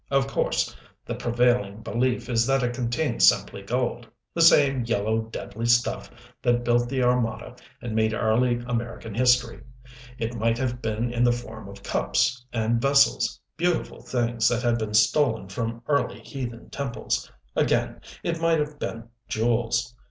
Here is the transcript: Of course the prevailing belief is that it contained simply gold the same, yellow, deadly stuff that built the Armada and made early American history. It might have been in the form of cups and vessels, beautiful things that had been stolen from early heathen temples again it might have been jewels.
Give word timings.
Of 0.09 0.25
course 0.25 0.75
the 1.05 1.13
prevailing 1.13 1.83
belief 1.83 2.27
is 2.27 2.47
that 2.47 2.63
it 2.63 2.73
contained 2.73 3.21
simply 3.21 3.61
gold 3.61 4.07
the 4.33 4.41
same, 4.41 4.83
yellow, 4.83 5.19
deadly 5.21 5.67
stuff 5.67 6.09
that 6.41 6.63
built 6.63 6.89
the 6.89 7.03
Armada 7.03 7.55
and 7.83 7.93
made 7.95 8.11
early 8.11 8.55
American 8.65 9.13
history. 9.13 9.61
It 10.17 10.33
might 10.33 10.57
have 10.57 10.81
been 10.81 11.13
in 11.13 11.23
the 11.23 11.31
form 11.31 11.69
of 11.69 11.83
cups 11.83 12.43
and 12.51 12.81
vessels, 12.81 13.39
beautiful 13.57 14.01
things 14.01 14.49
that 14.49 14.63
had 14.63 14.79
been 14.79 14.95
stolen 14.95 15.49
from 15.49 15.83
early 15.87 16.21
heathen 16.21 16.71
temples 16.71 17.31
again 17.55 18.01
it 18.23 18.41
might 18.41 18.57
have 18.57 18.79
been 18.79 19.03
jewels. 19.27 19.93